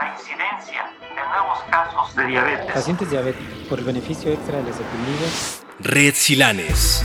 la 0.00 0.12
incidencia 0.12 0.90
de 1.00 1.28
nuevos 1.28 1.58
casos 1.70 2.16
de 2.16 2.26
diabetes. 2.26 2.72
Pacientes 2.72 3.10
diabéticos, 3.10 3.68
por 3.68 3.78
el 3.78 3.84
beneficio 3.84 4.32
extra 4.32 4.58
de 4.58 4.64
las 4.64 4.80
epidemias. 4.80 5.64
Red 5.80 6.14
Silanes. 6.14 7.04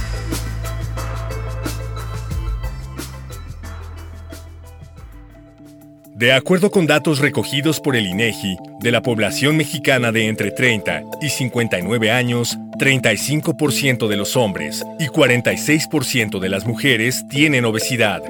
De 6.16 6.34
acuerdo 6.34 6.70
con 6.70 6.86
datos 6.86 7.20
recogidos 7.20 7.80
por 7.80 7.96
el 7.96 8.06
INEGI, 8.06 8.58
de 8.82 8.92
la 8.92 9.02
población 9.02 9.56
mexicana 9.56 10.12
de 10.12 10.28
entre 10.28 10.52
30 10.52 11.04
y 11.22 11.30
59 11.30 12.12
años, 12.12 12.58
35% 12.78 14.10
de 14.10 14.18
los 14.18 14.36
hombres 14.36 14.84
y 15.00 15.08
46% 15.08 16.40
de 16.40 16.50
las 16.50 16.66
mujeres 16.66 17.26
tienen 17.30 17.64
obesidad. 17.64 18.22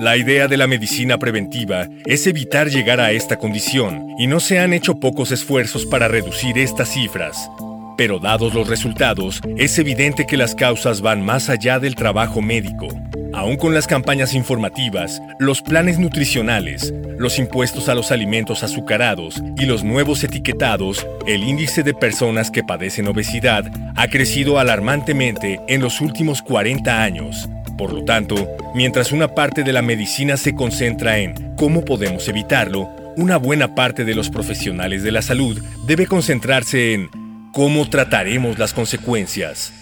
La 0.00 0.16
idea 0.16 0.48
de 0.48 0.56
la 0.56 0.66
medicina 0.66 1.18
preventiva 1.18 1.86
es 2.06 2.26
evitar 2.26 2.70
llegar 2.70 3.00
a 3.00 3.12
esta 3.12 3.36
condición 3.36 4.06
y 4.18 4.28
no 4.28 4.40
se 4.40 4.58
han 4.58 4.72
hecho 4.72 4.94
pocos 4.98 5.30
esfuerzos 5.30 5.84
para 5.84 6.08
reducir 6.08 6.56
estas 6.56 6.88
cifras. 6.88 7.50
Pero 7.98 8.18
dados 8.18 8.54
los 8.54 8.66
resultados, 8.66 9.42
es 9.58 9.78
evidente 9.78 10.24
que 10.24 10.38
las 10.38 10.54
causas 10.54 11.02
van 11.02 11.22
más 11.22 11.50
allá 11.50 11.78
del 11.78 11.96
trabajo 11.96 12.40
médico. 12.40 12.88
Aún 13.34 13.58
con 13.58 13.74
las 13.74 13.86
campañas 13.86 14.32
informativas, 14.32 15.20
los 15.38 15.60
planes 15.60 15.98
nutricionales, 15.98 16.94
los 17.18 17.38
impuestos 17.38 17.90
a 17.90 17.94
los 17.94 18.10
alimentos 18.10 18.62
azucarados 18.62 19.42
y 19.58 19.66
los 19.66 19.84
nuevos 19.84 20.24
etiquetados, 20.24 21.06
el 21.26 21.44
índice 21.44 21.82
de 21.82 21.92
personas 21.92 22.50
que 22.50 22.64
padecen 22.64 23.06
obesidad 23.06 23.70
ha 23.96 24.08
crecido 24.08 24.58
alarmantemente 24.58 25.60
en 25.68 25.82
los 25.82 26.00
últimos 26.00 26.40
40 26.40 27.02
años. 27.02 27.50
Por 27.80 27.94
lo 27.94 28.04
tanto, 28.04 28.34
mientras 28.74 29.10
una 29.10 29.34
parte 29.34 29.64
de 29.64 29.72
la 29.72 29.80
medicina 29.80 30.36
se 30.36 30.54
concentra 30.54 31.16
en 31.16 31.56
cómo 31.56 31.82
podemos 31.82 32.28
evitarlo, 32.28 32.90
una 33.16 33.38
buena 33.38 33.74
parte 33.74 34.04
de 34.04 34.14
los 34.14 34.28
profesionales 34.28 35.02
de 35.02 35.10
la 35.10 35.22
salud 35.22 35.58
debe 35.86 36.06
concentrarse 36.06 36.92
en 36.92 37.08
cómo 37.54 37.88
trataremos 37.88 38.58
las 38.58 38.74
consecuencias. 38.74 39.72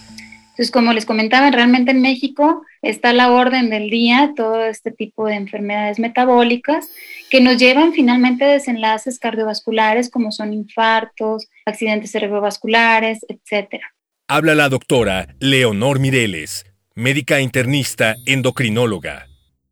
Entonces, 0.50 0.70
como 0.70 0.92
les 0.92 1.06
comentaba, 1.06 1.50
realmente 1.50 1.91
en 1.91 2.00
México 2.00 2.62
está 2.82 3.12
la 3.12 3.32
orden 3.32 3.69
del 3.69 3.91
día 3.91 4.32
todo 4.36 4.64
este 4.64 4.92
tipo 4.92 5.26
de 5.26 5.34
enfermedades 5.34 5.98
metabólicas 5.98 6.88
que 7.30 7.41
nos 7.41 7.58
llevan 7.58 7.92
finalmente 7.92 8.44
a 8.44 8.48
desenlaces 8.48 9.19
cardiovasculares 9.19 10.08
como 10.08 10.30
son 10.30 10.52
infartos, 10.52 11.48
accidentes 11.66 12.12
cerebrovasculares, 12.12 13.26
etc. 13.28 13.82
Habla 14.28 14.54
la 14.54 14.69
doctora 14.69 15.34
Leonor 15.41 15.98
Mireles, 15.98 16.67
médica 16.98 17.41
internista 17.41 18.16
endocrinóloga. 18.27 19.28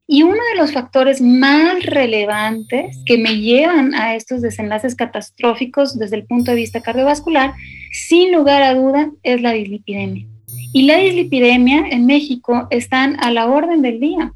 Y 0.07 0.23
uno 0.23 0.39
de 0.53 0.57
los 0.57 0.73
factores 0.73 1.21
más 1.21 1.83
relevantes 1.83 2.97
que 3.05 3.19
me 3.19 3.41
llevan 3.41 3.97
a 3.97 4.15
estos 4.15 4.43
desenlaces 4.43 4.95
catastróficos 4.95 5.99
desde 5.99 6.15
el 6.15 6.25
punto 6.25 6.53
de 6.53 6.59
vista 6.59 6.83
cardiovascular, 6.83 7.55
sin 7.91 8.31
lugar 8.31 8.63
a 8.63 8.75
duda, 8.75 9.11
es 9.25 9.43
la 9.43 9.51
dislipidemia. 9.51 10.25
Y 10.73 10.83
la 10.83 10.99
dislipidemia 10.99 11.89
en 11.91 12.07
México 12.07 12.69
están 12.71 13.19
a 13.19 13.33
la 13.33 13.47
orden 13.47 13.83
del 13.83 13.99
día. 13.99 14.33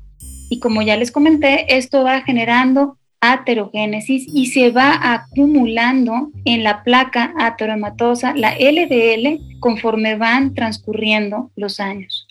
Y 0.48 0.58
como 0.58 0.82
ya 0.82 0.96
les 0.96 1.12
comenté, 1.12 1.76
esto 1.76 2.02
va 2.02 2.22
generando 2.22 2.98
aterogénesis 3.20 4.26
y 4.34 4.46
se 4.46 4.72
va 4.72 5.14
acumulando 5.14 6.32
en 6.44 6.64
la 6.64 6.82
placa 6.82 7.34
ateromatosa, 7.38 8.34
la 8.34 8.56
LDL, 8.58 9.60
conforme 9.60 10.16
van 10.16 10.54
transcurriendo 10.54 11.52
los 11.54 11.78
años. 11.78 12.26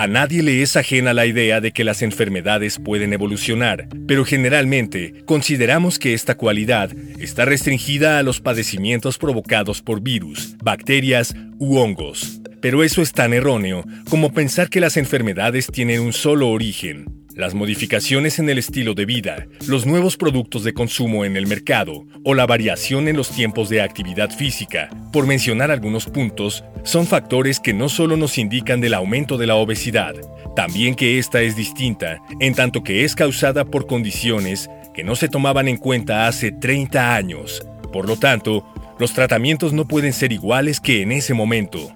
A 0.00 0.06
nadie 0.06 0.42
le 0.42 0.62
es 0.62 0.76
ajena 0.76 1.12
la 1.12 1.26
idea 1.26 1.60
de 1.60 1.72
que 1.72 1.84
las 1.84 2.00
enfermedades 2.00 2.78
pueden 2.78 3.12
evolucionar, 3.12 3.86
pero 4.08 4.24
generalmente 4.24 5.12
consideramos 5.26 5.98
que 5.98 6.14
esta 6.14 6.38
cualidad 6.38 6.90
está 7.18 7.44
restringida 7.44 8.18
a 8.18 8.22
los 8.22 8.40
padecimientos 8.40 9.18
provocados 9.18 9.82
por 9.82 10.00
virus, 10.00 10.56
bacterias 10.64 11.34
u 11.58 11.76
hongos. 11.76 12.40
Pero 12.62 12.82
eso 12.82 13.02
es 13.02 13.12
tan 13.12 13.34
erróneo 13.34 13.84
como 14.08 14.32
pensar 14.32 14.70
que 14.70 14.80
las 14.80 14.96
enfermedades 14.96 15.66
tienen 15.66 16.00
un 16.00 16.14
solo 16.14 16.48
origen. 16.48 17.19
Las 17.40 17.54
modificaciones 17.54 18.38
en 18.38 18.50
el 18.50 18.58
estilo 18.58 18.92
de 18.92 19.06
vida, 19.06 19.46
los 19.66 19.86
nuevos 19.86 20.18
productos 20.18 20.62
de 20.62 20.74
consumo 20.74 21.24
en 21.24 21.38
el 21.38 21.46
mercado 21.46 22.04
o 22.22 22.34
la 22.34 22.44
variación 22.44 23.08
en 23.08 23.16
los 23.16 23.30
tiempos 23.30 23.70
de 23.70 23.80
actividad 23.80 24.28
física, 24.28 24.90
por 25.10 25.26
mencionar 25.26 25.70
algunos 25.70 26.04
puntos, 26.04 26.62
son 26.82 27.06
factores 27.06 27.58
que 27.58 27.72
no 27.72 27.88
solo 27.88 28.18
nos 28.18 28.36
indican 28.36 28.82
del 28.82 28.92
aumento 28.92 29.38
de 29.38 29.46
la 29.46 29.54
obesidad, 29.54 30.16
también 30.54 30.94
que 30.94 31.18
esta 31.18 31.40
es 31.40 31.56
distinta, 31.56 32.18
en 32.40 32.54
tanto 32.54 32.82
que 32.82 33.04
es 33.04 33.14
causada 33.14 33.64
por 33.64 33.86
condiciones 33.86 34.68
que 34.92 35.02
no 35.02 35.16
se 35.16 35.30
tomaban 35.30 35.66
en 35.66 35.78
cuenta 35.78 36.28
hace 36.28 36.52
30 36.52 37.16
años. 37.16 37.66
Por 37.90 38.06
lo 38.06 38.18
tanto, 38.18 38.70
los 38.98 39.14
tratamientos 39.14 39.72
no 39.72 39.88
pueden 39.88 40.12
ser 40.12 40.30
iguales 40.30 40.78
que 40.78 41.00
en 41.00 41.10
ese 41.10 41.32
momento. 41.32 41.90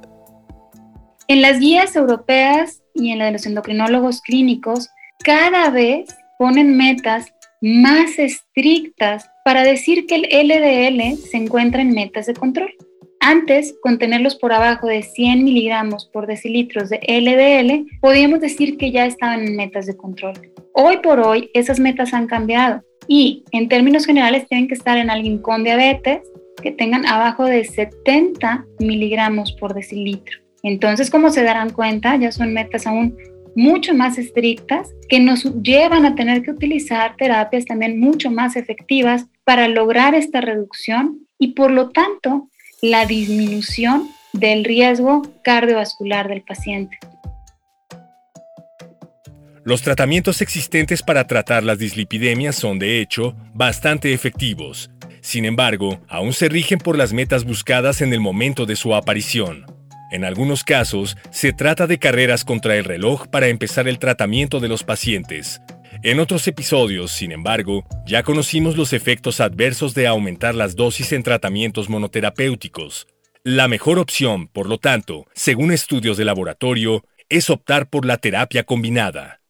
En 1.28 1.42
las 1.42 1.60
guías 1.60 1.96
europeas 1.96 2.80
y 2.94 3.10
en 3.10 3.18
la 3.18 3.26
de 3.26 3.32
los 3.32 3.44
endocrinólogos 3.44 4.22
clínicos, 4.22 4.88
cada 5.24 5.70
vez 5.70 6.14
ponen 6.38 6.76
metas 6.76 7.32
más 7.62 8.18
estrictas 8.18 9.30
para 9.42 9.64
decir 9.64 10.06
que 10.06 10.16
el 10.16 10.22
LDL 10.24 11.16
se 11.16 11.38
encuentra 11.38 11.80
en 11.80 11.92
metas 11.92 12.26
de 12.26 12.34
control. 12.34 12.70
Antes, 13.20 13.74
con 13.82 13.98
tenerlos 13.98 14.36
por 14.36 14.52
abajo 14.52 14.86
de 14.86 15.02
100 15.02 15.42
miligramos 15.42 16.10
por 16.12 16.26
decilitros 16.26 16.90
de 16.90 17.00
LDL, 17.08 17.98
podíamos 18.02 18.40
decir 18.40 18.76
que 18.76 18.90
ya 18.90 19.06
estaban 19.06 19.46
en 19.46 19.56
metas 19.56 19.86
de 19.86 19.96
control. 19.96 20.34
Hoy 20.74 20.98
por 20.98 21.20
hoy, 21.20 21.50
esas 21.54 21.80
metas 21.80 22.12
han 22.12 22.26
cambiado 22.26 22.82
y, 23.08 23.44
en 23.52 23.70
términos 23.70 24.04
generales, 24.04 24.46
tienen 24.46 24.68
que 24.68 24.74
estar 24.74 24.98
en 24.98 25.08
alguien 25.08 25.38
con 25.38 25.64
diabetes 25.64 26.20
que 26.62 26.70
tengan 26.70 27.06
abajo 27.06 27.46
de 27.46 27.64
70 27.64 28.66
miligramos 28.78 29.52
por 29.52 29.72
decilitro. 29.72 30.38
Entonces, 30.62 31.10
como 31.10 31.30
se 31.30 31.44
darán 31.44 31.70
cuenta, 31.70 32.16
ya 32.16 32.30
son 32.30 32.52
metas 32.52 32.86
aún 32.86 33.16
mucho 33.54 33.94
más 33.94 34.18
estrictas 34.18 34.90
que 35.08 35.20
nos 35.20 35.44
llevan 35.62 36.04
a 36.06 36.14
tener 36.14 36.42
que 36.42 36.50
utilizar 36.50 37.16
terapias 37.16 37.64
también 37.64 37.98
mucho 37.98 38.30
más 38.30 38.56
efectivas 38.56 39.26
para 39.44 39.68
lograr 39.68 40.14
esta 40.14 40.40
reducción 40.40 41.20
y 41.38 41.52
por 41.52 41.70
lo 41.70 41.90
tanto 41.90 42.48
la 42.82 43.06
disminución 43.06 44.08
del 44.32 44.64
riesgo 44.64 45.22
cardiovascular 45.42 46.28
del 46.28 46.42
paciente. 46.42 46.98
Los 49.64 49.80
tratamientos 49.80 50.42
existentes 50.42 51.02
para 51.02 51.26
tratar 51.26 51.62
las 51.62 51.78
dislipidemias 51.78 52.54
son, 52.54 52.78
de 52.78 53.00
hecho, 53.00 53.34
bastante 53.54 54.12
efectivos. 54.12 54.90
Sin 55.22 55.46
embargo, 55.46 56.02
aún 56.06 56.34
se 56.34 56.50
rigen 56.50 56.78
por 56.78 56.98
las 56.98 57.14
metas 57.14 57.44
buscadas 57.44 58.02
en 58.02 58.12
el 58.12 58.20
momento 58.20 58.66
de 58.66 58.76
su 58.76 58.94
aparición. 58.94 59.64
En 60.14 60.24
algunos 60.24 60.62
casos, 60.62 61.16
se 61.32 61.52
trata 61.52 61.88
de 61.88 61.98
carreras 61.98 62.44
contra 62.44 62.76
el 62.76 62.84
reloj 62.84 63.26
para 63.26 63.48
empezar 63.48 63.88
el 63.88 63.98
tratamiento 63.98 64.60
de 64.60 64.68
los 64.68 64.84
pacientes. 64.84 65.60
En 66.04 66.20
otros 66.20 66.46
episodios, 66.46 67.10
sin 67.10 67.32
embargo, 67.32 67.82
ya 68.06 68.22
conocimos 68.22 68.76
los 68.76 68.92
efectos 68.92 69.40
adversos 69.40 69.92
de 69.92 70.06
aumentar 70.06 70.54
las 70.54 70.76
dosis 70.76 71.10
en 71.10 71.24
tratamientos 71.24 71.88
monoterapéuticos. 71.88 73.08
La 73.42 73.66
mejor 73.66 73.98
opción, 73.98 74.46
por 74.46 74.68
lo 74.68 74.78
tanto, 74.78 75.26
según 75.34 75.72
estudios 75.72 76.16
de 76.16 76.24
laboratorio, 76.24 77.02
es 77.28 77.50
optar 77.50 77.90
por 77.90 78.06
la 78.06 78.18
terapia 78.18 78.62
combinada. 78.62 79.40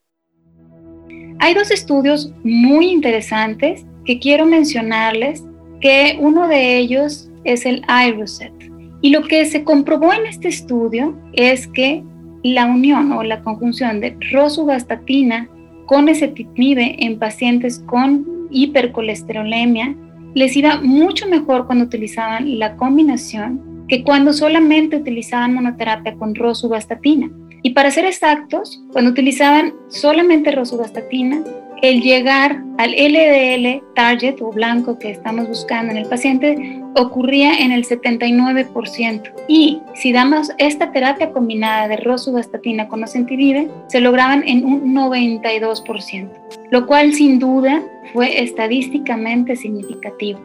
Hay 1.41 1.53
dos 1.53 1.71
estudios 1.71 2.33
muy 2.43 2.87
interesantes 2.87 3.85
que 4.07 4.19
quiero 4.19 4.47
mencionarles, 4.47 5.45
que 5.83 6.17
uno 6.19 6.49
de 6.49 6.79
ellos 6.79 7.29
es 7.45 7.67
el 7.67 7.83
iRoset. 8.09 8.64
Y 9.05 9.11
lo 9.11 9.21
que 9.25 9.45
se 9.45 9.65
comprobó 9.65 10.15
en 10.15 10.25
este 10.25 10.49
estudio 10.49 11.15
es 11.35 11.67
que 11.67 12.03
la 12.43 12.65
unión 12.65 13.13
o 13.13 13.23
la 13.23 13.43
conjunción 13.43 14.01
de 14.01 14.17
rosuvastatina 14.33 15.47
con 15.85 16.09
ezetimibe 16.09 16.97
en 17.05 17.19
pacientes 17.19 17.81
con 17.81 18.49
hipercolesterolemia 18.51 19.95
les 20.33 20.57
iba 20.57 20.81
mucho 20.81 21.29
mejor 21.29 21.67
cuando 21.67 21.85
utilizaban 21.85 22.59
la 22.59 22.77
combinación 22.77 23.85
que 23.89 24.03
cuando 24.03 24.33
solamente 24.33 24.97
utilizaban 24.97 25.53
monoterapia 25.53 26.15
con 26.15 26.35
rosuvastatina. 26.35 27.31
Y 27.63 27.75
para 27.75 27.91
ser 27.91 28.07
exactos, 28.07 28.83
cuando 28.91 29.11
utilizaban 29.11 29.75
solamente 29.89 30.51
rosuvastatina, 30.51 31.45
el 31.85 32.01
llegar 32.01 32.63
al 32.79 32.93
LDL 32.93 33.83
target 33.95 34.41
o 34.41 34.51
blanco 34.51 34.99
que 34.99 35.11
estamos 35.11 35.47
buscando 35.47 35.93
en 35.93 35.99
el 35.99 36.09
paciente 36.09 36.81
ocurría 36.97 37.59
en 37.59 37.73
el 37.73 37.85
79%. 37.85 39.31
Y 39.49 39.83
si 39.95 40.11
damos 40.11 40.51
esta 40.57 40.93
terapia 40.93 41.31
combinada 41.31 41.87
de 41.89 41.99
rosuvastatina 41.99 42.89
con 42.89 43.05
ocentivide, 43.05 43.69
se 43.89 44.01
lograban 44.01 44.43
en 44.49 44.65
un 44.65 44.95
92%, 44.95 46.31
lo 46.71 46.87
cual 46.87 47.13
sin 47.13 47.39
duda 47.39 47.83
fue 48.15 48.43
estadísticamente 48.43 49.55
significativo. 49.55 50.41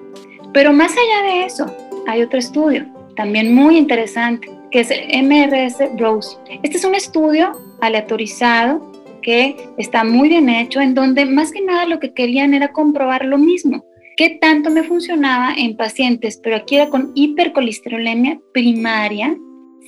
Pero 0.52 0.74
más 0.74 0.92
allá 0.92 1.32
de 1.32 1.46
eso, 1.46 1.74
hay 2.06 2.22
otro 2.22 2.38
estudio, 2.38 2.86
también 3.16 3.56
muy 3.56 3.78
interesante, 3.78 4.50
que 4.72 4.82
es 4.82 4.92
el 4.92 5.24
MRS-ROSE. 5.24 6.38
Este 6.64 6.78
es 6.78 6.84
un 6.84 6.96
estudio 6.96 7.54
aleatorizado 7.80 8.89
que 9.22 9.56
está 9.78 10.04
muy 10.04 10.30
bien 10.30 10.50
hecho, 10.50 10.82
en 10.82 10.94
donde 10.94 11.26
más 11.26 11.52
que 11.52 11.62
nada 11.62 11.86
lo 11.86 12.00
que 12.00 12.14
querían 12.14 12.54
era 12.54 12.72
comprobar 12.72 13.26
lo 13.26 13.38
mismo. 13.38 13.84
¿Qué 14.18 14.38
tanto 14.42 14.70
me 14.70 14.84
funcionaba 14.84 15.54
en 15.58 15.78
pacientes, 15.78 16.40
pero 16.44 16.58
aquí 16.58 16.76
era 16.76 16.90
con 16.90 17.12
hipercolesterolemia 17.16 18.40
primaria, 18.54 19.38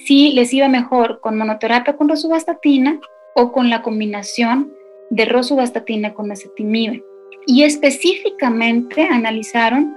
si 0.06 0.32
les 0.32 0.54
iba 0.54 0.70
mejor 0.70 1.20
con 1.20 1.38
monoterapia 1.38 1.98
con 1.98 2.08
rosuvastatina 2.08 3.00
o 3.36 3.52
con 3.52 3.70
la 3.70 3.82
combinación 3.82 4.72
de 5.10 5.26
rosuvastatina 5.26 6.14
con 6.14 6.32
ezetimibe? 6.32 7.04
Y 7.46 7.64
específicamente 7.64 9.04
analizaron 9.04 9.96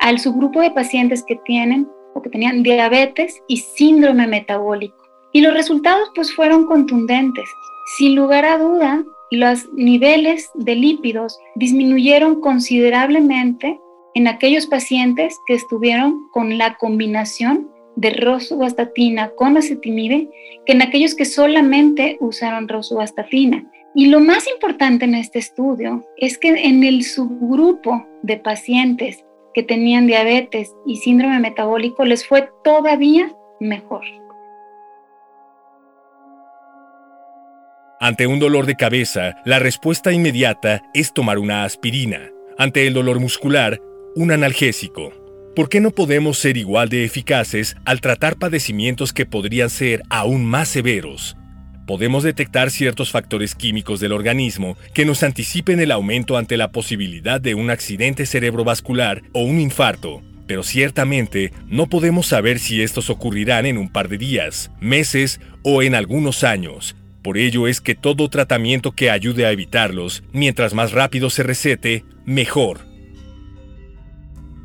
al 0.00 0.18
subgrupo 0.18 0.60
de 0.60 0.70
pacientes 0.70 1.22
que 1.22 1.36
tienen 1.44 1.88
o 2.14 2.22
que 2.22 2.30
tenían 2.30 2.62
diabetes 2.62 3.40
y 3.46 3.58
síndrome 3.58 4.26
metabólico. 4.26 4.96
Y 5.32 5.40
los 5.40 5.54
resultados 5.54 6.10
pues 6.14 6.34
fueron 6.34 6.66
contundentes. 6.66 7.48
Sin 7.96 8.14
lugar 8.14 8.44
a 8.44 8.58
duda, 8.58 9.02
los 9.30 9.72
niveles 9.72 10.50
de 10.54 10.74
lípidos 10.74 11.38
disminuyeron 11.54 12.40
considerablemente 12.40 13.80
en 14.14 14.28
aquellos 14.28 14.66
pacientes 14.66 15.38
que 15.46 15.54
estuvieron 15.54 16.28
con 16.30 16.58
la 16.58 16.76
combinación 16.76 17.70
de 17.96 18.10
rosuvastatina 18.10 19.30
con 19.30 19.56
acetimide 19.56 20.28
que 20.66 20.72
en 20.72 20.82
aquellos 20.82 21.14
que 21.14 21.24
solamente 21.24 22.18
usaron 22.20 22.68
rosuvastatina. 22.68 23.64
Y 23.94 24.06
lo 24.06 24.20
más 24.20 24.46
importante 24.46 25.06
en 25.06 25.14
este 25.14 25.38
estudio 25.38 26.04
es 26.18 26.36
que 26.36 26.48
en 26.50 26.84
el 26.84 27.04
subgrupo 27.04 28.06
de 28.22 28.36
pacientes 28.36 29.24
que 29.54 29.62
tenían 29.62 30.06
diabetes 30.06 30.74
y 30.86 30.96
síndrome 30.96 31.40
metabólico 31.40 32.04
les 32.04 32.26
fue 32.26 32.50
todavía 32.62 33.34
mejor. 33.60 34.04
Ante 38.00 38.28
un 38.28 38.38
dolor 38.38 38.66
de 38.66 38.76
cabeza, 38.76 39.34
la 39.44 39.58
respuesta 39.58 40.12
inmediata 40.12 40.82
es 40.94 41.12
tomar 41.12 41.40
una 41.40 41.64
aspirina. 41.64 42.30
Ante 42.56 42.86
el 42.86 42.94
dolor 42.94 43.18
muscular, 43.18 43.80
un 44.14 44.30
analgésico. 44.30 45.12
¿Por 45.56 45.68
qué 45.68 45.80
no 45.80 45.90
podemos 45.90 46.38
ser 46.38 46.56
igual 46.56 46.88
de 46.90 47.04
eficaces 47.04 47.76
al 47.84 48.00
tratar 48.00 48.36
padecimientos 48.36 49.12
que 49.12 49.26
podrían 49.26 49.68
ser 49.68 50.02
aún 50.10 50.44
más 50.44 50.68
severos? 50.68 51.36
Podemos 51.88 52.22
detectar 52.22 52.70
ciertos 52.70 53.10
factores 53.10 53.56
químicos 53.56 53.98
del 53.98 54.12
organismo 54.12 54.76
que 54.94 55.04
nos 55.04 55.24
anticipen 55.24 55.80
el 55.80 55.90
aumento 55.90 56.36
ante 56.36 56.56
la 56.56 56.70
posibilidad 56.70 57.40
de 57.40 57.56
un 57.56 57.68
accidente 57.68 58.26
cerebrovascular 58.26 59.22
o 59.32 59.42
un 59.42 59.58
infarto, 59.58 60.22
pero 60.46 60.62
ciertamente 60.62 61.52
no 61.66 61.88
podemos 61.88 62.28
saber 62.28 62.60
si 62.60 62.80
estos 62.80 63.10
ocurrirán 63.10 63.66
en 63.66 63.76
un 63.76 63.90
par 63.90 64.08
de 64.08 64.18
días, 64.18 64.70
meses 64.80 65.40
o 65.64 65.82
en 65.82 65.96
algunos 65.96 66.44
años, 66.44 66.94
por 67.22 67.38
ello 67.38 67.66
es 67.66 67.80
que 67.80 67.94
todo 67.94 68.28
tratamiento 68.28 68.92
que 68.92 69.10
ayude 69.10 69.46
a 69.46 69.52
evitarlos, 69.52 70.22
mientras 70.32 70.74
más 70.74 70.92
rápido 70.92 71.30
se 71.30 71.42
recete, 71.42 72.04
mejor. 72.24 72.80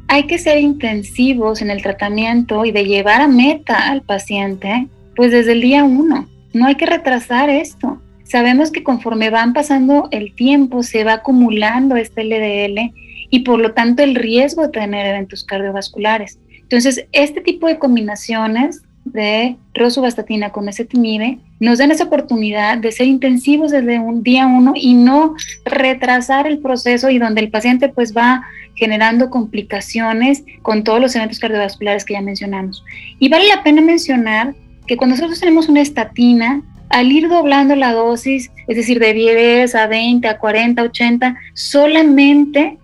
Hay 0.07 0.27
que 0.27 0.38
ser 0.38 0.59
intensivos 0.59 1.61
en 1.61 1.71
el 1.71 1.81
tratamiento 1.81 2.65
y 2.65 2.71
de 2.71 2.85
llevar 2.85 3.21
a 3.21 3.27
meta 3.27 3.89
al 3.89 4.01
paciente, 4.01 4.88
pues 5.15 5.31
desde 5.31 5.53
el 5.53 5.61
día 5.61 5.83
uno. 5.83 6.29
No 6.53 6.67
hay 6.67 6.75
que 6.75 6.85
retrasar 6.85 7.50
esto. 7.50 8.01
Sabemos 8.23 8.71
que 8.71 8.83
conforme 8.83 9.29
van 9.29 9.53
pasando 9.53 10.07
el 10.11 10.35
tiempo 10.35 10.83
se 10.83 11.03
va 11.03 11.13
acumulando 11.13 11.95
este 11.95 12.23
LDL 12.23 12.94
y 13.29 13.39
por 13.39 13.59
lo 13.59 13.73
tanto 13.73 14.03
el 14.03 14.15
riesgo 14.15 14.61
de 14.63 14.69
tener 14.69 15.07
eventos 15.07 15.44
cardiovasculares. 15.44 16.39
Entonces, 16.61 17.06
este 17.11 17.41
tipo 17.41 17.67
de 17.67 17.79
combinaciones 17.79 18.83
de 19.05 19.57
rosuvastatina 19.73 20.51
con 20.51 20.69
ezetimibe 20.69 21.39
nos 21.59 21.79
dan 21.79 21.91
esa 21.91 22.05
oportunidad 22.05 22.77
de 22.77 22.91
ser 22.91 23.07
intensivos 23.07 23.71
desde 23.71 24.00
un 24.00 24.23
día 24.23 24.47
uno 24.47 24.73
y 24.75 24.94
no 24.94 25.35
retrasar 25.65 26.47
el 26.47 26.59
proceso 26.59 27.09
y 27.09 27.19
donde 27.19 27.41
el 27.41 27.50
paciente 27.50 27.89
pues 27.89 28.15
va 28.15 28.44
generando 28.75 29.29
complicaciones 29.29 30.44
con 30.61 30.83
todos 30.83 31.00
los 31.00 31.15
eventos 31.15 31.39
cardiovasculares 31.39 32.05
que 32.05 32.13
ya 32.13 32.21
mencionamos. 32.21 32.83
Y 33.19 33.29
vale 33.29 33.47
la 33.47 33.63
pena 33.63 33.81
mencionar 33.81 34.55
que 34.88 34.97
cuando 34.97 35.15
nosotros 35.15 35.39
tenemos 35.39 35.69
una 35.69 35.81
estatina, 35.81 36.61
al 36.89 37.11
ir 37.11 37.27
doblando 37.27 37.75
la 37.75 37.94
dosis, 37.94 38.51
es 38.67 38.77
decir, 38.77 38.99
de 38.99 39.13
10 39.13 39.73
a 39.75 39.88
20, 39.88 40.27
a 40.27 40.38
40, 40.38 40.83
80, 40.83 41.35
solamente 41.53 42.77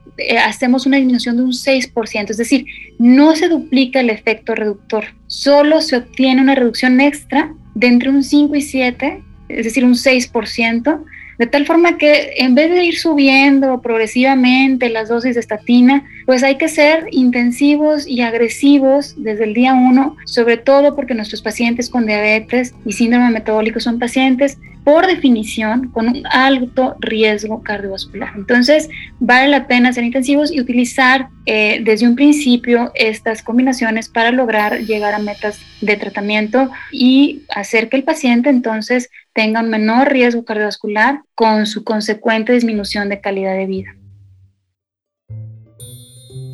hacemos 0.44 0.86
una 0.86 0.98
disminución 0.98 1.38
de 1.38 1.44
un 1.44 1.52
6%, 1.52 2.30
es 2.30 2.38
decir, 2.38 2.66
no 2.98 3.36
se 3.36 3.48
duplica 3.48 4.00
el 4.00 4.10
efecto 4.10 4.56
reductor, 4.56 5.06
solo 5.28 5.82
se 5.82 5.98
obtiene 5.98 6.42
una 6.42 6.56
reducción 6.56 7.00
extra 7.02 7.54
de 7.76 7.88
entre 7.88 8.10
un 8.10 8.24
5 8.24 8.56
y 8.56 8.62
7, 8.62 9.24
es 9.50 9.66
decir, 9.66 9.86
un 9.86 9.96
6%, 9.96 11.04
de 11.40 11.48
tal 11.48 11.66
forma 11.66 11.98
que 11.98 12.34
en 12.38 12.54
vez 12.54 12.70
de 12.70 12.84
ir 12.84 12.98
subiendo 12.98 13.82
progresivamente 13.82 14.90
las 14.90 15.08
dosis 15.08 15.36
de 15.36 15.40
estatina, 15.40 16.04
pues 16.26 16.44
hay 16.44 16.58
que 16.58 16.68
ser 16.68 17.08
intensivos 17.12 18.06
y 18.06 18.22
agresivos 18.22 19.16
desde 19.18 19.46
el 19.46 19.54
día 19.54 19.74
1, 19.74 20.18
sobre 20.26 20.58
todo 20.58 20.98
porque 20.98 21.16
nuestros 21.16 21.42
pacientes 21.42 21.90
con 21.90 22.06
diabetes 22.06 22.76
y 22.86 22.92
síndrome 22.92 23.32
metabólico 23.32 23.80
son 23.80 24.00
pacientes 24.00 24.58
por 24.90 25.06
definición 25.06 25.90
con 25.90 26.08
un 26.08 26.24
alto 26.26 26.96
riesgo 27.00 27.62
cardiovascular. 27.62 28.34
Entonces, 28.36 28.90
vale 29.20 29.48
la 29.48 29.68
pena 29.68 29.94
ser 29.94 30.04
intensivos 30.04 30.52
y 30.52 30.60
utilizar 30.60 31.28
eh, 31.46 31.80
desde 31.84 32.08
un 32.08 32.16
principio 32.16 32.92
estas 32.96 33.44
combinaciones 33.44 34.10
para 34.10 34.32
lograr 34.32 34.80
llegar 34.80 35.14
a 35.14 35.20
metas 35.20 35.60
de 35.82 35.96
tratamiento 35.96 36.72
y 36.92 37.44
hacer 37.56 37.88
que 37.88 37.98
el 37.98 38.04
paciente 38.04 38.50
entonces 38.50 39.12
tenga 39.34 39.62
un 39.62 39.70
menor 39.70 40.12
riesgo 40.12 40.44
cardiovascular 40.44 41.22
con 41.36 41.68
su 41.68 41.84
consecuente 41.84 42.54
disminución 42.54 43.10
de 43.10 43.22
calidad 43.22 43.54
de 43.54 43.68
vida. 43.68 43.96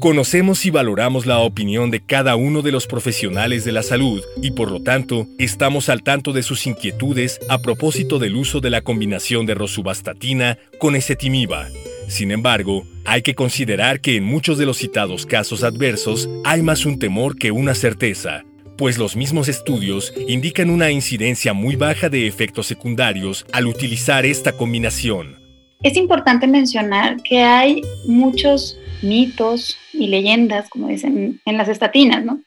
Conocemos 0.06 0.68
y 0.68 0.69
valoramos 0.69 1.25
la 1.25 1.40
opinión 1.40 1.90
de 1.90 2.00
cada 2.00 2.36
uno 2.36 2.62
de 2.62 2.72
los 2.72 2.86
profesionales 2.86 3.66
de 3.66 3.72
la 3.72 3.81
salud 3.81 4.24
y 4.40 4.52
por 4.52 4.69
lo 4.69 4.84
tanto 4.84 5.25
estamos 5.40 5.90
al 5.90 6.04
tanto 6.04 6.31
de 6.31 6.44
sus 6.44 6.68
inquietudes 6.68 7.40
a 7.50 7.57
propósito 7.57 8.19
del 8.19 8.36
uso 8.36 8.60
de 8.60 8.69
la 8.69 8.81
combinación 8.81 9.48
de 9.48 9.56
rosuvastatina 9.56 10.60
con 10.78 10.96
ezetimiba. 10.96 11.69
Sin 12.07 12.30
embargo, 12.30 12.86
hay 13.04 13.24
que 13.24 13.34
considerar 13.34 14.00
que 14.00 14.16
en 14.16 14.25
muchos 14.25 14.60
de 14.60 14.68
los 14.68 14.78
citados 14.78 15.25
casos 15.25 15.63
adversos 15.63 16.30
hay 16.44 16.62
más 16.62 16.86
un 16.86 17.00
temor 17.00 17.36
que 17.36 17.50
una 17.50 17.74
certeza, 17.74 18.44
pues 18.78 19.00
los 19.00 19.16
mismos 19.16 19.48
estudios 19.48 20.13
indican 20.28 20.69
una 20.69 20.92
incidencia 20.92 21.54
muy 21.54 21.78
baja 21.78 22.10
de 22.10 22.28
efectos 22.28 22.68
secundarios 22.68 23.44
al 23.52 23.66
utilizar 23.66 24.24
esta 24.28 24.52
combinación. 24.52 25.44
Es 25.81 25.98
importante 25.98 26.48
mencionar 26.48 27.18
que 27.22 27.42
hay 27.42 27.81
muchos 28.07 28.77
mitos 29.01 29.77
y 29.94 30.07
leyendas, 30.07 30.69
como 30.69 30.88
dicen 30.88 31.42
en 31.45 31.57
las 31.57 31.68
estatinas, 31.68 32.23
¿no? 32.26 32.40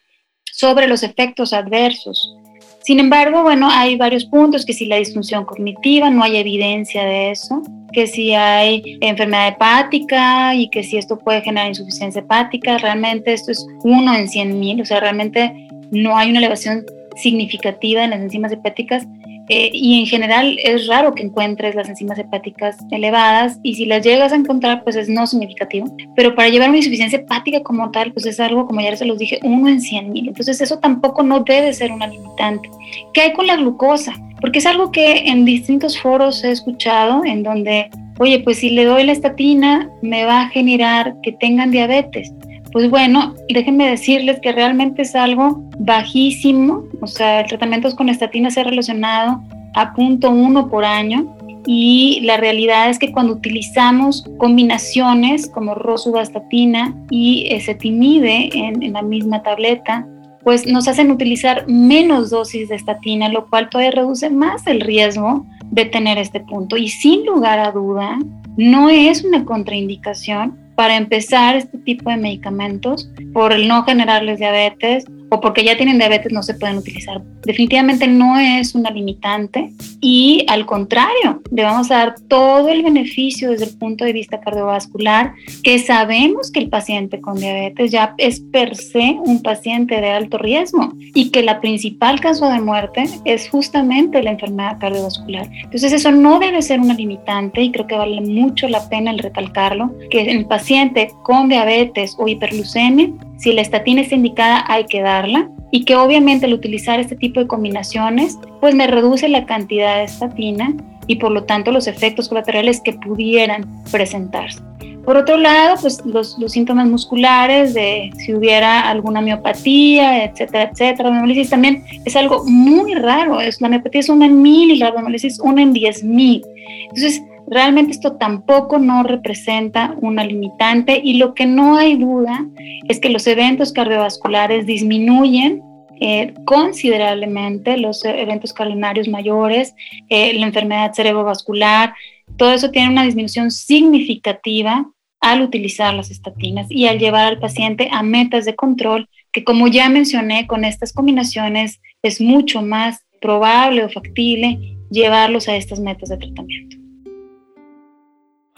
sobre 0.59 0.89
los 0.89 1.05
efectos 1.05 1.53
adversos. 1.53 2.35
Sin 2.81 2.99
embargo, 2.99 3.45
bueno, 3.45 3.69
hay 3.71 3.95
varios 3.95 4.25
puntos, 4.25 4.67
que 4.67 4.73
si 4.73 4.87
la 4.87 4.97
disfunción 4.97 5.45
cognitiva, 5.45 6.11
no 6.11 6.25
hay 6.25 6.37
evidencia 6.37 7.05
de 7.05 7.31
eso, 7.31 7.63
que 7.93 8.09
si 8.09 8.35
hay 8.35 8.99
enfermedad 9.01 9.49
hepática 9.49 10.57
y 10.57 10.69
que 10.71 10.83
si 10.83 10.97
esto 10.97 11.17
puede 11.17 11.43
generar 11.43 11.69
insuficiencia 11.69 12.23
hepática, 12.23 12.77
realmente 12.79 13.33
esto 13.33 13.53
es 13.53 13.65
uno 13.85 14.17
en 14.17 14.29
100 14.29 14.59
mil, 14.59 14.81
o 14.81 14.85
sea, 14.85 14.99
realmente 14.99 15.69
no 15.93 16.17
hay 16.19 16.31
una 16.31 16.41
elevación 16.41 16.85
significativa 17.15 18.03
en 18.03 18.11
las 18.11 18.21
enzimas 18.21 18.51
hepáticas 18.51 19.07
eh, 19.49 19.71
y 19.73 20.01
en 20.01 20.07
general 20.07 20.59
es 20.63 20.87
raro 20.87 21.15
que 21.15 21.23
encuentres 21.23 21.75
las 21.75 21.89
enzimas 21.89 22.19
hepáticas 22.19 22.77
elevadas 22.91 23.59
y 23.63 23.75
si 23.75 23.87
las 23.87 24.05
llegas 24.05 24.33
a 24.33 24.37
encontrar 24.37 24.85
pues 24.85 24.97
es 24.97 25.09
no 25.09 25.27
significativo. 25.27 25.95
Pero 26.15 26.35
para 26.35 26.49
llevar 26.49 26.69
una 26.69 26.79
insuficiencia 26.79 27.19
hepática 27.19 27.63
como 27.63 27.91
tal 27.91 28.13
pues 28.13 28.27
es 28.27 28.41
algo 28.41 28.67
como 28.67 28.81
ya 28.81 28.97
se 28.97 29.07
los 29.07 29.19
dije 29.19 29.41
uno 29.43 29.69
en 29.69 29.81
100 29.81 30.13
mil. 30.13 30.29
Entonces 30.29 30.61
eso 30.61 30.79
tampoco 30.79 31.23
no 31.23 31.41
debe 31.41 31.73
ser 31.73 31.93
una 31.93 32.07
limitante. 32.07 32.69
¿Qué 33.15 33.23
hay 33.23 33.33
con 33.33 33.47
la 33.47 33.57
glucosa? 33.57 34.15
Porque 34.41 34.59
es 34.59 34.67
algo 34.67 34.93
que 34.93 35.29
en 35.29 35.45
distintos 35.45 36.01
foros 36.01 36.45
he 36.45 36.51
escuchado 36.51 37.25
en 37.25 37.43
donde, 37.43 37.91
oye, 38.19 38.41
pues 38.41 38.59
si 38.59 38.71
le 38.71 38.85
doy 38.85 39.05
la 39.05 39.13
estatina 39.13 39.91
me 40.03 40.25
va 40.25 40.43
a 40.43 40.49
generar 40.49 41.15
que 41.23 41.33
tengan 41.33 41.71
diabetes. 41.71 42.33
Pues 42.73 42.91
bueno, 42.91 43.35
déjenme 43.49 43.89
decirles 43.89 44.41
que 44.41 44.53
realmente 44.53 45.03
es 45.03 45.15
algo 45.15 45.63
bajísimo, 45.79 46.85
o 47.01 47.07
sea, 47.07 47.41
el 47.41 47.47
tratamiento 47.47 47.95
con 47.97 48.09
estatina 48.09 48.51
se 48.51 48.61
ha 48.61 48.65
relacionado 48.65 49.41
a 49.75 49.95
punto 49.95 50.31
uno 50.31 50.69
por 50.69 50.85
año 50.85 51.35
y 51.67 52.21
la 52.23 52.37
realidad 52.37 52.91
es 52.91 52.99
que 52.99 53.13
cuando 53.13 53.35
utilizamos 53.35 54.25
combinaciones 54.39 55.49
como 55.49 55.75
rosuvastatina 55.75 56.95
y 57.11 57.47
ezetimibe 57.51 58.51
en, 58.53 58.83
en 58.83 58.93
la 58.93 59.03
misma 59.03 59.43
tableta, 59.43 60.07
pues 60.43 60.67
nos 60.67 60.89
hacen 60.89 61.11
utilizar 61.11 61.67
menos 61.69 62.31
dosis 62.31 62.69
de 62.69 62.77
estatina, 62.77 63.29
lo 63.29 63.47
cual 63.49 63.69
todavía 63.69 63.91
reduce 63.91 64.31
más 64.31 64.67
el 64.67 64.81
riesgo 64.81 65.45
de 65.71 65.85
tener 65.85 66.17
este 66.19 66.41
punto. 66.41 66.77
Y 66.77 66.89
sin 66.89 67.27
lugar 67.27 67.59
a 67.59 67.73
duda, 67.73 68.19
no 68.57 68.89
es 68.89 69.25
una 69.25 69.45
contraindicación 69.45 70.59
para 70.79 70.95
empezar 70.95 71.57
este 71.57 71.77
tipo 71.79 72.09
de 72.09 72.17
medicamentos 72.19 73.11
por 73.33 73.53
el 73.53 73.67
no 73.67 73.83
generarles 73.83 74.39
diabetes 74.39 75.07
o 75.31 75.41
porque 75.41 75.65
ya 75.65 75.77
tienen 75.77 75.99
diabetes 75.99 76.33
no 76.33 76.43
se 76.43 76.55
pueden 76.55 76.79
utilizar. 76.79 77.23
Definitivamente 77.45 78.07
no 78.07 78.39
es 78.39 78.75
una 78.75 78.91
limitante 78.91 79.73
y 80.01 80.45
al 80.49 80.67
contrario, 80.67 81.43
le 81.51 81.63
vamos 81.63 81.91
a 81.91 81.97
dar 81.97 82.15
todo 82.29 82.69
el 82.69 82.83
beneficio 82.83 83.51
desde 83.51 83.67
el 83.67 83.79
punto 83.79 84.05
de 84.05 84.13
vista 84.13 84.41
cardiovascular, 84.41 85.35
que 85.63 85.79
sabemos 85.79 86.51
que 86.51 86.61
el 86.61 86.69
paciente 86.69 87.21
con 87.21 87.37
diabetes 87.37 87.91
ya 87.91 88.15
es 88.19 88.41
per 88.41 88.77
se 88.77 89.17
un 89.25 89.43
paciente 89.43 90.01
de 90.01 90.11
alto 90.11 90.39
riesgo 90.39 90.93
y 91.15 91.31
que 91.31 91.43
la 91.43 91.61
principal 91.61 92.21
causa 92.21 92.53
de 92.53 92.61
muerte 92.61 93.05
es 93.25 93.49
justamente 93.49 94.23
la 94.23 94.31
enfermedad 94.31 94.79
cardiovascular. 94.79 95.49
Entonces 95.65 95.93
eso 95.93 96.11
no 96.13 96.39
debe 96.39 96.63
ser 96.63 96.81
una 96.81 96.95
limitante 96.95 97.63
y 97.63 97.71
creo 97.71 97.87
que 97.87 97.97
vale 97.97 98.21
mucho 98.21 98.69
la 98.69 98.89
pena 98.89 99.11
el 99.11 99.19
recalcarlo, 99.19 99.93
que 100.11 100.23
el 100.23 100.47
paciente 100.47 101.11
con 101.23 101.49
diabetes 101.49 102.15
o 102.19 102.29
hiperglucemia, 102.29 103.11
si 103.39 103.53
la 103.53 103.63
estatina 103.63 104.03
está 104.03 104.17
indicada 104.17 104.65
hay 104.69 104.85
que 104.87 105.01
darla 105.01 105.49
y 105.71 105.85
que 105.85 105.97
obviamente 105.97 106.47
al 106.47 106.55
utilizar 106.55 107.01
este 107.01 107.17
tipo 107.17 107.41
de 107.41 107.47
combinaciones, 107.47 108.39
pues 108.61 108.75
me 108.75 108.87
reduce 108.87 109.29
la 109.29 109.47
cantidad 109.47 109.97
de 109.97 110.05
estatina 110.05 110.75
y 111.07 111.17
por 111.17 111.33
lo 111.33 111.45
tanto 111.45 111.73
los 111.73 111.87
efectos 111.87 112.29
colaterales 112.29 112.81
que 112.81 112.93
pudieran 112.93 113.67
presentarse. 113.91 114.61
Por 115.05 115.17
otro 115.17 115.39
lado, 115.39 115.77
pues 115.81 116.05
los, 116.05 116.37
síntomas 116.49 116.87
musculares 116.87 117.73
de 117.73 118.11
si 118.19 118.35
hubiera 118.35 118.91
alguna 118.91 119.23
miopatía, 119.23 120.25
etcétera, 120.25 120.71
etcétera. 120.71 121.09
La 121.09 121.15
miomolisis 121.15 121.49
también 121.49 121.83
es 122.05 122.15
algo 122.15 122.45
muy 122.45 122.93
raro. 122.93 123.41
Es, 123.41 123.59
la 123.63 123.71
miopatía 123.71 124.03
es 124.03 124.11
una 124.11 124.27
en 124.27 124.43
mil 124.43 124.71
y 124.71 124.77
la 124.77 124.93
miomolisis 124.93 125.41
una 125.41 125.63
en 125.63 125.73
diez 125.73 126.05
mil. 126.05 126.45
Entonces, 126.91 127.23
realmente 127.51 127.93
esto 127.93 128.17
tampoco 128.17 128.79
no 128.79 129.03
representa 129.03 129.97
una 130.01 130.25
limitante 130.25 131.01
y 131.03 131.15
lo 131.15 131.35
que 131.35 131.47
no 131.47 131.77
hay 131.77 131.97
duda 131.97 132.47
es 132.89 133.01
que 133.01 133.09
los 133.09 133.27
eventos 133.27 133.73
cardiovasculares 133.73 134.67
disminuyen 134.67 135.63
eh, 136.01 136.35
considerablemente 136.45 137.77
los 137.77 138.05
eventos 138.05 138.53
coronarios 138.53 139.09
mayores, 139.09 139.75
eh, 140.09 140.33
la 140.35 140.47
enfermedad 140.47 140.93
cerebrovascular, 140.95 141.95
todo 142.37 142.53
eso 142.53 142.71
tiene 142.71 142.91
una 142.91 143.03
disminución 143.05 143.51
significativa 143.51 144.89
al 145.21 145.43
utilizar 145.43 145.95
las 145.95 146.11
estatinas 146.11 146.69
y 146.71 146.87
al 146.87 147.01
llevar 147.01 147.27
al 147.27 147.41
paciente 147.41 147.89
a 147.91 148.05
metas 148.05 148.45
de 148.45 148.55
control 148.55 149.09
que 149.33 149.43
como 149.43 149.67
ya 149.67 149.89
mencioné 149.89 150.47
con 150.47 150.65
estas 150.65 150.93
combinaciones 150.93 151.81
es 152.03 152.21
mucho 152.21 152.63
más 152.63 153.01
probable 153.21 153.85
o 153.85 153.89
factible 153.89 154.79
llevarlos 154.91 155.49
a 155.49 155.57
estas 155.57 155.81
metas 155.81 156.11
de 156.11 156.19
tratamiento. 156.19 156.88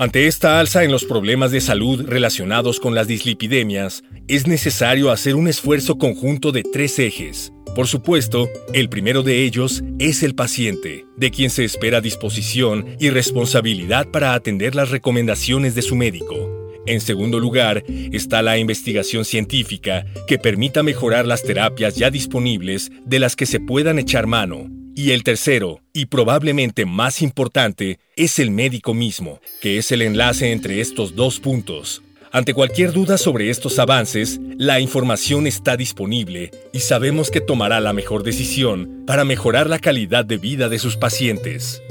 Ante 0.00 0.26
esta 0.26 0.59
alza 0.59 0.83
en 0.83 0.90
los 0.90 1.04
problemas 1.04 1.50
de 1.50 1.61
salud 1.61 2.07
relacionados 2.07 2.80
con 2.80 2.95
las 2.95 3.07
dislipidemias, 3.07 4.02
es 4.28 4.47
necesario 4.47 5.11
hacer 5.11 5.37
un 5.37 5.47
esfuerzo 5.47 5.99
conjunto 5.99 6.52
de 6.52 6.62
tres 6.62 6.99
ejes. 6.99 7.52
Por 7.76 7.87
supuesto, 7.87 8.49
el 8.73 8.88
primero 8.88 9.23
de 9.23 9.45
ellos 9.45 9.85
es 9.99 10.23
el 10.23 10.35
paciente, 10.35 11.04
de 11.19 11.30
quien 11.30 11.50
se 11.50 11.66
espera 11.66 12.00
disposición 12.00 12.97
y 12.99 13.11
responsabilidad 13.11 14.11
para 14.11 14.33
atender 14.33 14.75
las 14.75 14.88
recomendaciones 14.88 15.75
de 15.75 15.83
su 15.83 15.97
médico. 15.97 16.49
En 16.87 17.02
segundo 17.02 17.38
lugar, 17.38 17.85
está 17.87 18.40
la 18.40 18.57
investigación 18.57 19.26
científica 19.26 20.07
que 20.26 20.38
permita 20.38 20.83
mejorar 20.83 21.26
las 21.26 21.42
terapias 21.42 21.97
ya 21.97 22.11
disponibles 22.11 22.90
de 23.04 23.19
las 23.19 23.37
que 23.37 23.45
se 23.45 23.61
puedan 23.61 23.99
echar 23.99 24.26
mano 24.26 24.71
y 24.94 25.12
el 25.12 25.25
tercero, 25.25 25.80
y 25.92 26.06
probablemente 26.06 26.87
más 26.87 27.23
importante, 27.23 27.99
es 28.16 28.38
el 28.38 28.50
médico 28.50 28.94
mismo, 28.94 29.40
que 29.61 29.78
es 29.78 29.92
el 29.92 30.02
enlace 30.02 30.52
entre 30.52 30.80
estos 30.80 31.14
dos 31.14 31.40
puntos. 31.40 32.02
Ante 32.32 32.54
cualquier 32.54 32.92
duda 32.92 33.18
sobre 33.18 33.50
estos 33.50 33.78
avances, 33.80 34.40
la 34.56 34.78
información 34.78 35.49
está 35.49 35.76
disponible 35.76 36.52
y 36.73 36.80
sabemos 36.80 37.30
que 37.30 37.40
tomará 37.40 37.80
la 37.80 37.92
mejor 37.92 38.23
decisión 38.23 39.02
para 39.04 39.25
mejorar 39.25 39.68
la 39.68 39.80
calidad 39.80 40.25
de 40.25 40.38
vida 40.38 40.68
de 40.68 40.78
sus 40.78 40.97
pacientes. 40.97 41.82